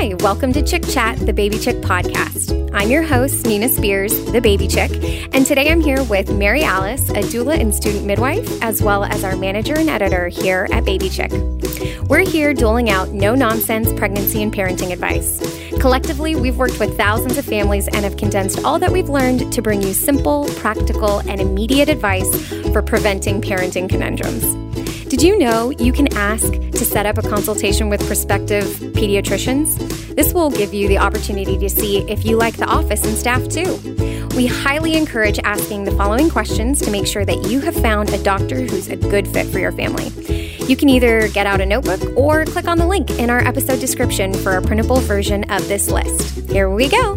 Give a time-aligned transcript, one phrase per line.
[0.00, 2.70] welcome to Chick Chat, the Baby Chick podcast.
[2.72, 4.90] I'm your host, Nina Spears, the Baby Chick,
[5.34, 9.24] and today I'm here with Mary Alice, a doula and student midwife, as well as
[9.24, 11.30] our manager and editor here at Baby Chick.
[12.08, 15.38] We're here doling out no nonsense pregnancy and parenting advice.
[15.80, 19.60] Collectively, we've worked with thousands of families and have condensed all that we've learned to
[19.60, 24.69] bring you simple, practical, and immediate advice for preventing parenting conundrums.
[25.10, 28.64] Did you know you can ask to set up a consultation with prospective
[28.94, 29.76] pediatricians?
[30.14, 33.48] This will give you the opportunity to see if you like the office and staff
[33.48, 33.76] too.
[34.36, 38.22] We highly encourage asking the following questions to make sure that you have found a
[38.22, 40.10] doctor who's a good fit for your family.
[40.66, 43.80] You can either get out a notebook or click on the link in our episode
[43.80, 46.48] description for a printable version of this list.
[46.48, 47.16] Here we go.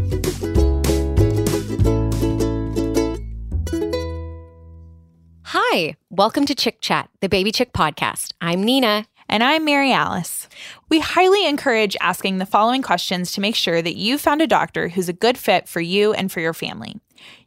[5.56, 8.34] Hi, welcome to Chick Chat, the Baby Chick podcast.
[8.42, 9.06] I'm Nina.
[9.30, 10.50] And I'm Mary Alice.
[10.90, 14.88] We highly encourage asking the following questions to make sure that you found a doctor
[14.90, 17.00] who's a good fit for you and for your family.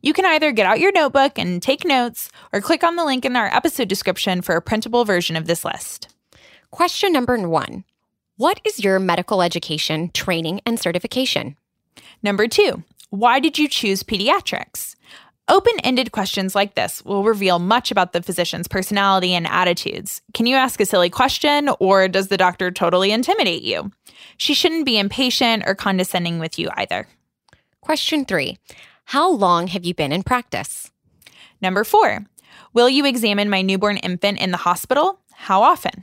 [0.02, 3.24] You can either get out your notebook and take notes or click on the link
[3.24, 6.14] in our episode description for a printable version of this list.
[6.70, 7.82] Question number one
[8.36, 11.56] What is your medical education, training, and certification?
[12.22, 14.94] Number two, why did you choose pediatrics?
[15.48, 20.20] Open ended questions like this will reveal much about the physician's personality and attitudes.
[20.34, 23.92] Can you ask a silly question, or does the doctor totally intimidate you?
[24.38, 27.06] She shouldn't be impatient or condescending with you either.
[27.80, 28.58] Question three
[29.05, 30.91] How long have you been in practice?
[31.62, 32.27] Number four,
[32.72, 35.20] will you examine my newborn infant in the hospital?
[35.32, 36.03] How often?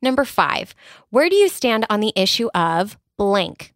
[0.00, 0.74] Number five,
[1.10, 3.71] where do you stand on the issue of blank?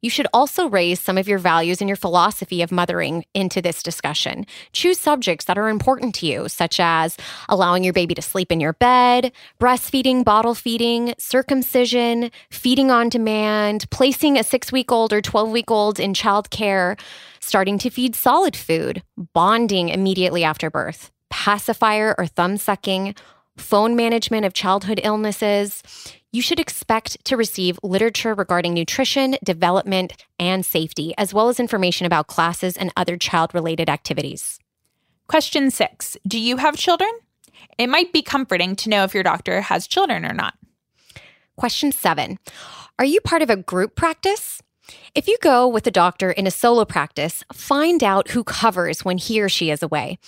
[0.00, 3.82] You should also raise some of your values and your philosophy of mothering into this
[3.82, 4.46] discussion.
[4.72, 7.16] Choose subjects that are important to you, such as
[7.48, 13.90] allowing your baby to sleep in your bed, breastfeeding, bottle feeding, circumcision, feeding on demand,
[13.90, 16.98] placing a six week old or 12 week old in childcare,
[17.40, 19.02] starting to feed solid food,
[19.34, 23.16] bonding immediately after birth, pacifier or thumb sucking,
[23.58, 25.82] phone management of childhood illnesses,
[26.32, 32.06] you should expect to receive literature regarding nutrition, development, and safety, as well as information
[32.06, 34.58] about classes and other child related activities.
[35.26, 37.10] Question six Do you have children?
[37.78, 40.54] It might be comforting to know if your doctor has children or not.
[41.56, 42.38] Question seven
[42.98, 44.62] Are you part of a group practice?
[45.14, 49.18] If you go with a doctor in a solo practice, find out who covers when
[49.18, 50.18] he or she is away.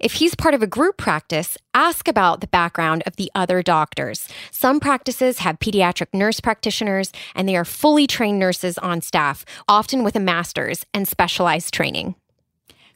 [0.00, 4.28] If he's part of a group practice, ask about the background of the other doctors.
[4.50, 10.04] Some practices have pediatric nurse practitioners, and they are fully trained nurses on staff, often
[10.04, 12.14] with a master's and specialized training.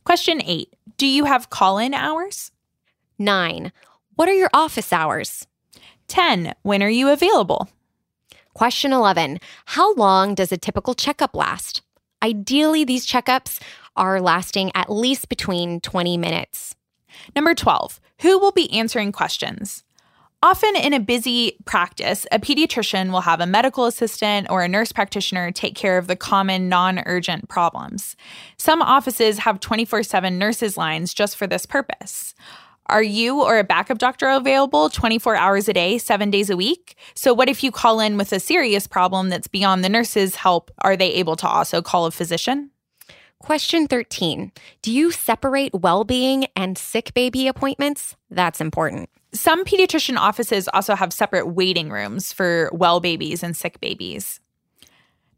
[0.04, 2.50] Question eight Do you have call in hours?
[3.18, 3.72] Nine.
[4.14, 5.46] What are your office hours?
[6.08, 6.54] 10.
[6.62, 7.68] When are you available?
[8.60, 11.80] Question 11 How long does a typical checkup last?
[12.22, 13.58] Ideally, these checkups
[13.96, 16.76] are lasting at least between 20 minutes.
[17.34, 19.82] Number 12 Who will be answering questions?
[20.42, 24.92] Often in a busy practice, a pediatrician will have a medical assistant or a nurse
[24.92, 28.14] practitioner take care of the common non urgent problems.
[28.58, 32.34] Some offices have 24 7 nurses' lines just for this purpose.
[32.90, 36.96] Are you or a backup doctor available 24 hours a day, seven days a week?
[37.14, 40.72] So, what if you call in with a serious problem that's beyond the nurse's help?
[40.78, 42.72] Are they able to also call a physician?
[43.38, 44.50] Question 13
[44.82, 48.16] Do you separate well being and sick baby appointments?
[48.28, 49.08] That's important.
[49.32, 54.40] Some pediatrician offices also have separate waiting rooms for well babies and sick babies.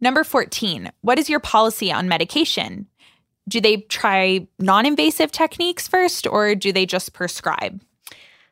[0.01, 2.89] Number 14, what is your policy on medication?
[3.49, 7.81] Do they try non invasive techniques first or do they just prescribe?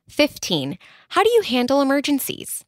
[0.09, 0.79] 15.
[1.11, 2.65] How do you handle emergencies?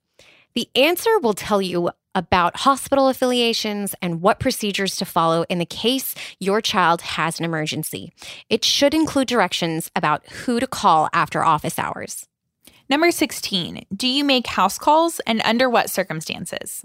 [0.54, 5.66] The answer will tell you about hospital affiliations and what procedures to follow in the
[5.66, 8.12] case your child has an emergency.
[8.50, 12.28] It should include directions about who to call after office hours.
[12.88, 13.86] Number 16.
[13.96, 16.84] Do you make house calls and under what circumstances?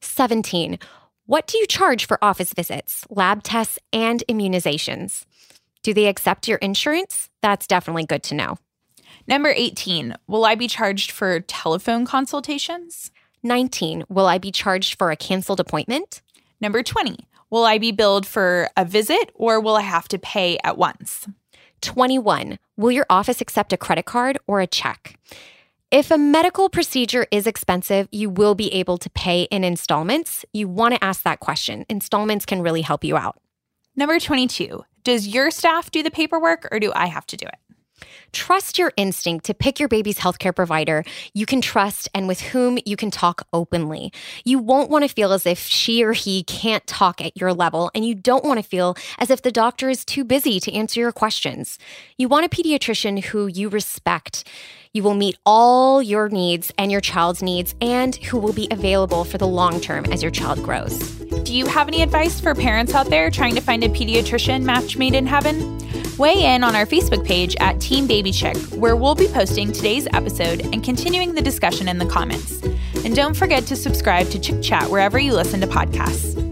[0.00, 0.78] 17.
[1.26, 5.24] What do you charge for office visits, lab tests, and immunizations?
[5.82, 7.30] Do they accept your insurance?
[7.40, 8.58] That's definitely good to know.
[9.26, 13.10] Number 18, will I be charged for telephone consultations?
[13.42, 16.20] 19, will I be charged for a canceled appointment?
[16.60, 17.16] Number 20,
[17.48, 21.26] will I be billed for a visit or will I have to pay at once?
[21.80, 25.18] 21, will your office accept a credit card or a check?
[25.94, 30.44] If a medical procedure is expensive, you will be able to pay in installments.
[30.52, 31.86] You want to ask that question.
[31.88, 33.40] Installments can really help you out.
[33.94, 37.54] Number 22 Does your staff do the paperwork or do I have to do it?
[38.34, 41.04] Trust your instinct to pick your baby's healthcare provider
[41.34, 44.12] you can trust and with whom you can talk openly.
[44.44, 47.92] You won't want to feel as if she or he can't talk at your level,
[47.94, 51.00] and you don't want to feel as if the doctor is too busy to answer
[51.00, 51.78] your questions.
[52.18, 54.48] You want a pediatrician who you respect.
[54.92, 59.24] You will meet all your needs and your child's needs, and who will be available
[59.24, 60.98] for the long term as your child grows.
[61.44, 64.96] Do you have any advice for parents out there trying to find a pediatrician match
[64.96, 65.83] made in heaven?
[66.16, 70.06] Weigh in on our Facebook page at Team Baby Chick, where we'll be posting today's
[70.12, 72.62] episode and continuing the discussion in the comments.
[73.04, 76.43] And don't forget to subscribe to Chick Chat wherever you listen to podcasts.